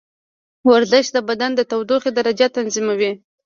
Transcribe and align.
ورزش 0.69 1.05
د 1.15 1.17
بدن 1.29 1.51
د 1.55 1.61
تودوخې 1.71 2.11
درجه 2.17 2.47
تنظیموي. 2.57 3.11